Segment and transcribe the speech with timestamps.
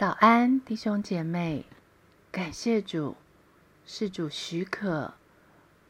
[0.00, 1.66] 早安，弟兄姐妹！
[2.32, 3.18] 感谢主，
[3.84, 5.12] 是主许可，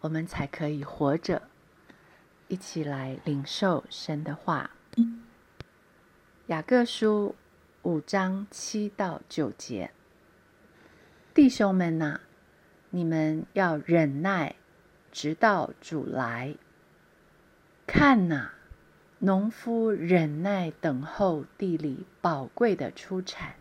[0.01, 1.43] 我们才可以活着。
[2.49, 4.73] 一起来领受神的话。
[6.49, 7.37] 雅各书
[7.83, 9.93] 五章七到九节，
[11.33, 12.19] 弟兄们呐，
[12.91, 14.57] 你们要忍耐，
[15.13, 16.57] 直到主来。
[17.87, 18.51] 看呐，
[19.21, 23.55] 农夫忍耐等候地里宝贵的出产。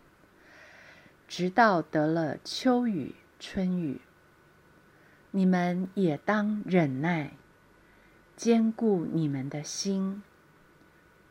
[1.30, 4.00] 直到得了秋雨春雨，
[5.30, 7.34] 你们也当忍耐，
[8.34, 10.24] 坚固你们的心，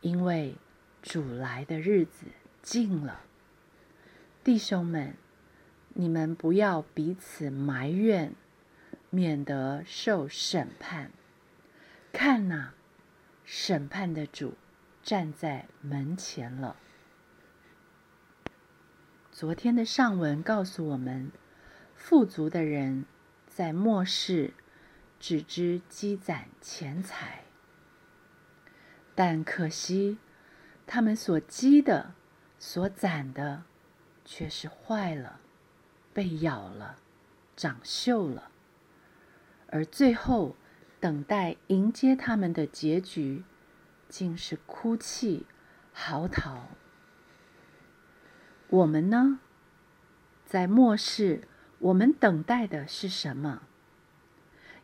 [0.00, 0.56] 因为
[1.02, 2.24] 主来的日子
[2.62, 3.20] 近了。
[4.42, 5.16] 弟兄们，
[5.90, 8.32] 你们不要彼此埋怨，
[9.10, 11.10] 免得受审判。
[12.10, 12.70] 看呐，
[13.44, 14.54] 审判的主
[15.02, 16.76] 站在门前了。
[19.40, 21.32] 昨天的上文告诉我们，
[21.94, 23.06] 富足的人
[23.46, 24.52] 在末世
[25.18, 27.44] 只知积攒钱财，
[29.14, 30.18] 但可惜
[30.86, 32.12] 他们所积的、
[32.58, 33.62] 所攒的
[34.26, 35.40] 却是坏了、
[36.12, 36.98] 被咬了、
[37.56, 38.50] 长锈了，
[39.68, 40.54] 而最后
[41.00, 43.42] 等待迎接他们的结局，
[44.06, 45.46] 竟是哭泣、
[45.94, 46.64] 嚎啕。
[48.70, 49.40] 我们呢，
[50.46, 51.48] 在末世，
[51.80, 53.62] 我们等待的是什么？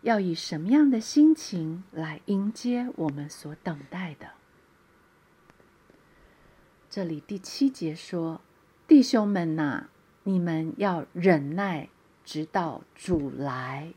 [0.03, 4.31] 要以什么样的心情来迎接我们所等待的？
[6.91, 8.41] 这里第七节说
[8.89, 9.87] ：“弟兄们呐，
[10.25, 11.89] 你们要忍耐，
[12.25, 13.95] 直到主来。”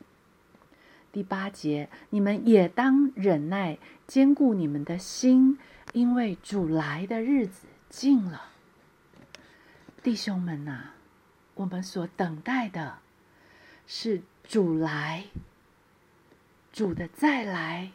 [1.11, 5.57] 第八节：“你们也当忍耐，坚固你们的心，
[5.93, 8.51] 因为主来的日子近了。”
[10.01, 10.91] 弟兄们呐，
[11.55, 12.99] 我们所等待的
[13.85, 15.25] 是主来，
[16.71, 17.91] 主的再来，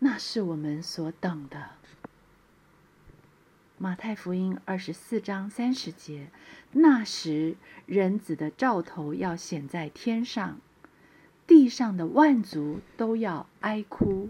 [0.00, 1.70] 那是我们所等的。
[3.78, 6.28] 马太福音二十四章三十节，
[6.72, 7.56] 那时
[7.86, 10.60] 人子的兆头要显在天上，
[11.46, 14.28] 地上的万族都要哀哭，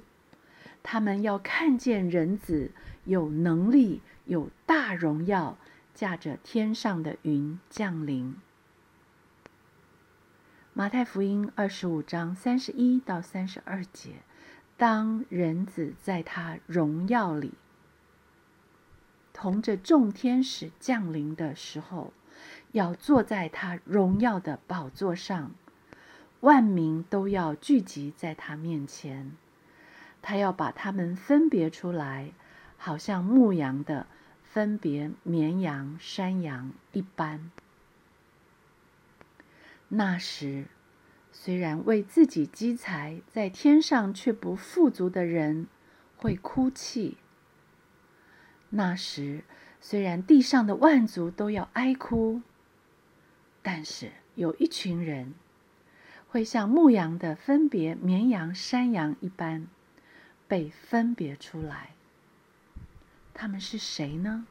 [0.85, 2.71] 他们要看见人子
[3.05, 5.59] 有能力，有大荣耀。
[5.95, 8.37] 驾着天上的云降临。
[10.73, 14.23] 马太福音二十五章三十一到三十二节，
[14.79, 17.53] 当人子在他荣耀里，
[19.35, 22.15] 同着众天使降临的时候，
[22.73, 25.51] 要坐在他荣耀的宝座上，
[26.41, 29.33] 万民都要聚集在他面前，
[30.23, 32.33] 他要把他们分别出来，
[32.79, 34.07] 好像牧羊的。
[34.53, 37.51] 分别绵羊、山羊一般。
[39.89, 40.67] 那时，
[41.33, 45.69] 虽然为自己积财，在天上却不富足的人
[46.19, 47.17] 会哭泣；
[48.69, 49.43] 那时，
[49.81, 52.43] 虽然地上的万族都要哀哭，
[53.63, 55.33] 但是有一群人
[56.29, 59.67] 会像牧羊的分别绵羊、山羊一般
[60.47, 61.95] 被分别出来。
[63.35, 64.47] 他们是谁呢？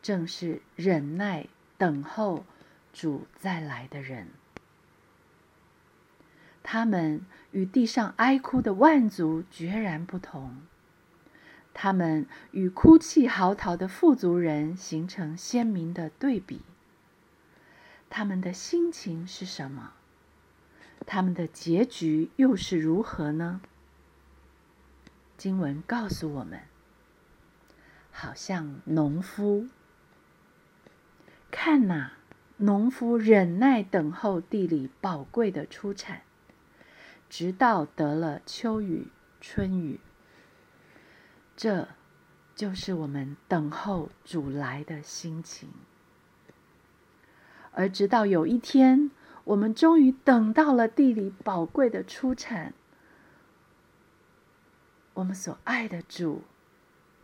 [0.00, 1.46] 正是忍耐
[1.78, 2.44] 等候
[2.92, 4.28] 主再来的人。
[6.62, 10.62] 他们与地上哀哭的万族决然不同，
[11.74, 16.62] 他们与哭泣嚎啕的富足人形成鲜明的对比。
[18.08, 19.94] 他们的心情是什么？
[21.06, 23.60] 他们的结局又是如何呢？
[25.36, 26.60] 经文告诉我们。
[28.12, 29.66] 好像农夫，
[31.50, 32.12] 看呐，
[32.58, 36.22] 农夫忍耐等候地里宝贵的出产，
[37.28, 39.08] 直到得了秋雨
[39.40, 39.98] 春雨。
[41.56, 41.88] 这
[42.54, 45.70] 就是我们等候主来的心情。
[47.72, 49.10] 而直到有一天，
[49.44, 52.74] 我们终于等到了地里宝贵的出产，
[55.14, 56.42] 我们所爱的主。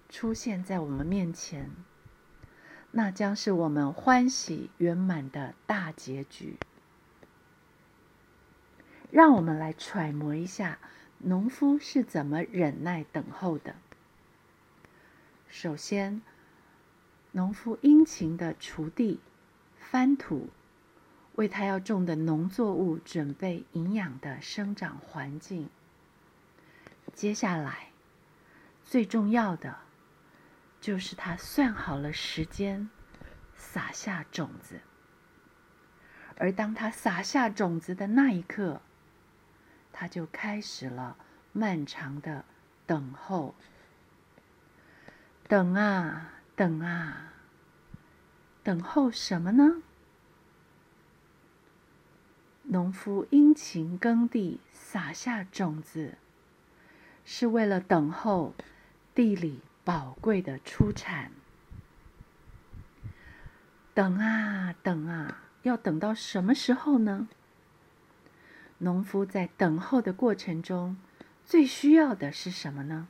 [0.08, 1.70] 出现在我们面前，
[2.90, 6.56] 那将是我们欢喜圆满的大结局。
[9.10, 10.78] 让我们来揣摩一下，
[11.18, 13.74] 农夫是怎么忍耐等候的。
[15.48, 16.22] 首先，
[17.32, 19.20] 农夫殷勤的锄地、
[19.78, 20.48] 翻土，
[21.34, 25.68] 为他要种的农作物准备营养的生长环境。
[27.14, 27.90] 接下来，
[28.84, 29.87] 最重要的。
[30.80, 32.88] 就是他算好了时间，
[33.56, 34.80] 撒下种子。
[36.36, 38.80] 而当他撒下种子的那一刻，
[39.92, 41.16] 他就开始了
[41.52, 42.44] 漫长的
[42.86, 43.54] 等候。
[45.48, 47.32] 等啊，等啊，
[48.62, 49.82] 等候什么呢？
[52.64, 56.18] 农夫殷勤耕地，撒下种子，
[57.24, 58.54] 是为了等候
[59.14, 61.32] 地里宝贵的出产。
[63.94, 67.26] 等啊，等啊，要等到什么时候呢？
[68.80, 70.98] 农夫在等候的过程中，
[71.46, 73.08] 最需要的是什么呢？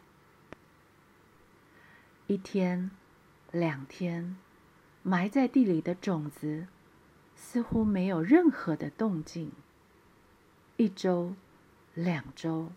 [2.28, 2.92] 一天，
[3.50, 4.36] 两天，
[5.02, 6.68] 埋在地里的种子
[7.34, 9.50] 似乎没有任何的动静。
[10.76, 11.34] 一周，
[11.94, 12.70] 两周，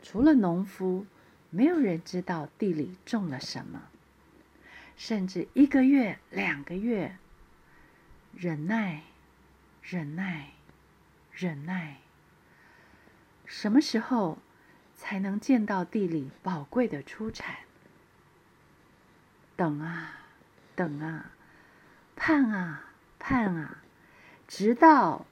[0.00, 1.04] 除了农夫，
[1.50, 3.88] 没有人知道地里种了什么。
[4.96, 7.16] 甚至一个月、两个月，
[8.34, 9.04] 忍耐，
[9.80, 10.48] 忍耐，
[11.32, 11.98] 忍耐。
[13.46, 14.38] 什么时候
[14.96, 17.58] 才能见到地里宝贵的出产？
[19.54, 20.20] 等啊，
[20.74, 21.30] 等啊，
[22.16, 23.78] 盼啊，盼啊，
[24.48, 25.26] 直到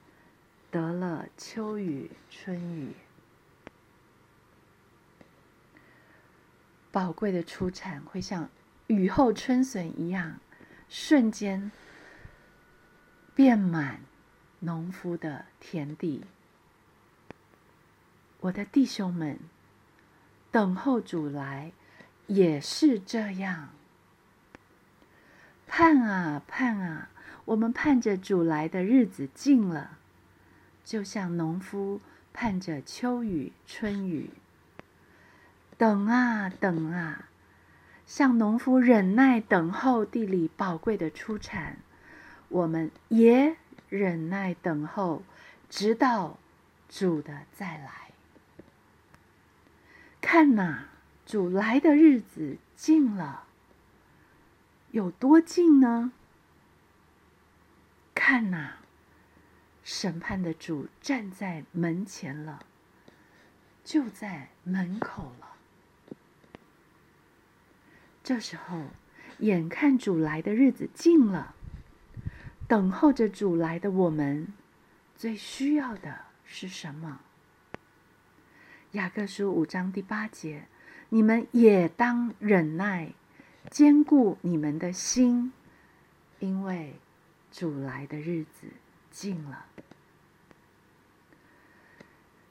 [0.71, 2.95] 得了秋雨春雨，
[6.97, 8.49] 宝贵的出产会像
[8.87, 10.41] 雨后春笋一样，
[10.89, 11.71] 瞬间
[13.35, 14.01] 遍满
[14.61, 16.25] 农夫的田地。
[18.41, 19.39] 我的弟兄们，
[20.51, 21.73] 等候主来
[22.29, 23.69] 也是这样。
[25.67, 27.11] 盼啊盼啊，
[27.45, 29.99] 我们盼着主来的日子近了，
[30.83, 32.01] 就像农夫
[32.33, 34.31] 盼着秋雨春雨。
[35.79, 37.29] 等啊等啊，
[38.07, 41.79] 像农夫忍耐等候地里宝贵的出产，
[42.49, 43.57] 我们也
[43.89, 45.23] 忍耐等候，
[45.69, 46.39] 直到
[46.89, 48.13] 主的再来。
[50.21, 50.85] 看呐，
[51.27, 53.45] 主来的日子近了。
[54.93, 56.13] 有多近呢？
[58.15, 58.77] 看呐，
[59.85, 62.65] 审判的主站在门前了，
[63.85, 65.56] 就在门口了。
[68.27, 68.87] 这时候，
[69.39, 71.55] 眼看主来的日子近了，
[72.67, 74.53] 等候着主来的我们，
[75.15, 77.21] 最需要的是什么？
[78.91, 80.67] 雅各书五章第八节：
[81.11, 83.13] 你们也当忍耐。
[83.71, 85.53] 坚固你们的心，
[86.41, 86.97] 因为
[87.53, 88.67] 主来的日子
[89.13, 89.67] 近了。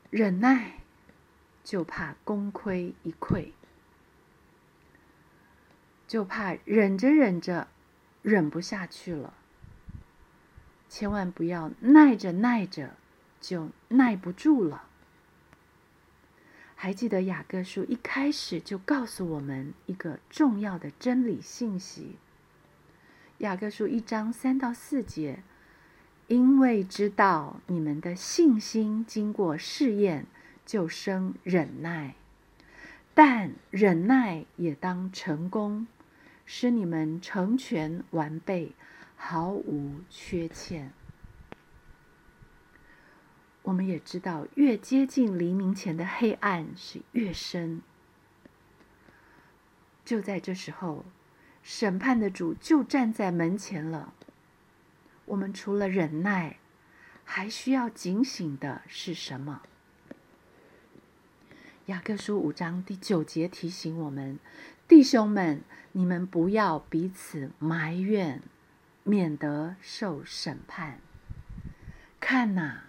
[0.10, 0.80] 忍耐，
[1.66, 3.52] 就怕功亏一篑，
[6.08, 7.68] 就怕忍着忍着
[8.22, 9.34] 忍不下去了。
[10.88, 12.96] 千万不要耐着耐着
[13.42, 14.84] 就耐不住了。
[16.76, 22.18] 还记得雅各书一开始就告诉我们一个重要的真理信息。
[23.40, 25.42] 雅各书一章三到四节，
[26.28, 30.26] 因为知道你们的信心经过试验，
[30.66, 32.16] 就生忍耐；
[33.16, 35.88] 但忍耐也当成功，
[36.46, 38.74] 使你们成全完备，
[39.16, 40.92] 毫无缺欠。
[43.64, 47.82] 我们也知道，越接近黎明前的黑暗是越深。
[50.04, 51.06] 就在这时候，
[51.64, 54.14] 审判的主就站在门前了。
[55.24, 56.60] 我们除了忍耐，
[57.24, 59.64] 还需要警醒的是什么？
[61.88, 64.40] 雅各书五章第九节提醒我们：
[64.88, 65.62] 弟兄们，
[65.92, 68.42] 你们不要彼此埋怨，
[69.04, 71.00] 免得受审判。
[72.20, 72.86] 看哪！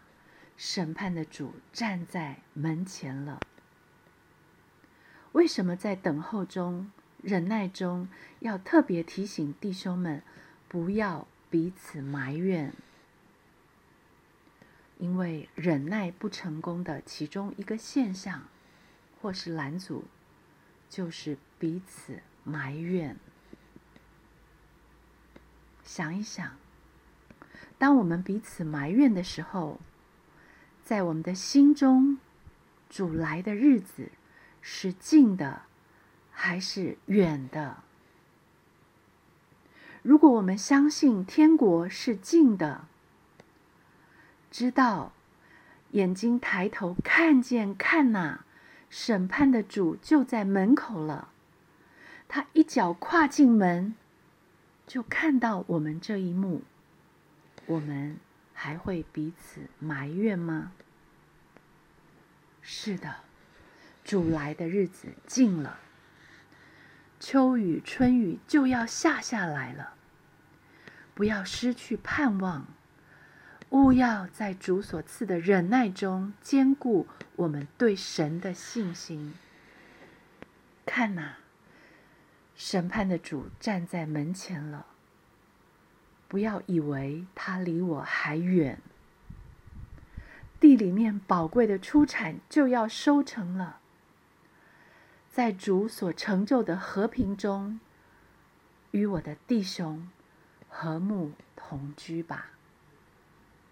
[0.56, 3.38] 审判的主站在门前了。
[5.32, 8.08] 为什么在等候中、忍耐中，
[8.40, 10.22] 要特别提醒弟兄们
[10.68, 12.72] 不要彼此埋怨？
[14.96, 18.44] 因为忍耐不成功的其中一个现象，
[19.26, 20.04] 或是拦阻，
[20.88, 23.16] 就是彼此埋怨。
[25.82, 26.56] 想一想，
[27.76, 29.80] 当我们彼此埋怨的时候，
[30.84, 32.18] 在我们的心中，
[32.88, 34.12] 主来的日子
[34.62, 35.62] 是近的
[36.30, 37.82] 还是远的？
[40.02, 42.86] 如果我们相信天国是近的，
[44.52, 45.10] 知道
[45.90, 48.44] 眼睛抬头看见看呐，
[48.98, 51.28] 审判的主就在门口了，
[52.26, 53.94] 他一脚跨进门，
[54.86, 56.62] 就看到我们这一幕，
[57.66, 58.16] 我们
[58.54, 60.72] 还会彼此埋怨吗？
[62.62, 63.16] 是的，
[64.02, 65.78] 主来的日子近了，
[67.20, 69.92] 秋雨春雨就要下下来了。
[71.14, 72.66] 不要失去盼望，
[73.70, 79.34] 勿要在主所赐的忍耐中兼顾我们对神的信心。
[80.84, 81.34] 看呐，
[82.54, 84.86] 审判的主站在门前了。
[86.28, 88.80] 不要以为他离我还远，
[90.58, 93.80] 地里面宝贵的出产就要收成了。
[95.30, 97.78] 在主所成就的和平中，
[98.92, 100.08] 与我的弟兄。
[100.68, 102.50] 和睦同居吧。